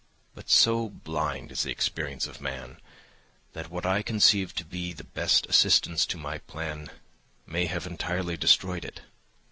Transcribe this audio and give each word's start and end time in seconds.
But 0.33 0.49
so 0.49 0.89
blind 0.89 1.51
is 1.51 1.61
the 1.61 1.69
experience 1.71 2.25
of 2.25 2.41
man 2.41 2.81
that 3.53 3.69
what 3.69 3.85
I 3.85 4.01
conceived 4.01 4.57
to 4.57 4.65
be 4.65 4.93
the 4.93 5.03
best 5.03 5.45
assistants 5.45 6.07
to 6.07 6.17
my 6.17 6.39
plan 6.39 6.89
may 7.45 7.67
have 7.67 7.85
entirely 7.85 8.35
destroyed 8.35 8.83
it. 8.83 9.01